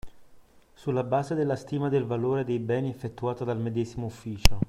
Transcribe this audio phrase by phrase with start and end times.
[0.73, 4.59] Sulla base della stima del valore dei beni effettuata dal medesimo ufficio